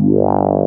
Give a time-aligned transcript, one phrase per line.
[0.00, 0.58] Yeah.